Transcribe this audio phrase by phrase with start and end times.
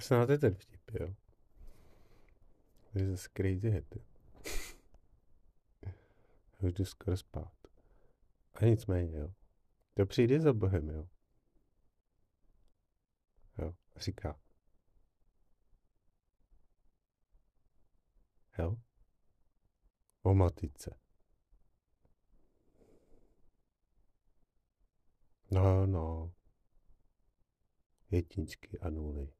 [0.00, 1.14] Znáte ten vtip, jo?
[2.92, 3.94] This is crazy head.
[6.60, 7.52] Už jdu skoro spát.
[8.54, 9.34] A nicméně, jo.
[9.94, 11.08] To přijde za Bohem, jo.
[13.58, 14.40] Jo, říká.
[18.58, 18.76] Jo.
[20.22, 20.98] O matice.
[25.50, 26.34] No, no.
[28.10, 29.32] Jedničky a nuly.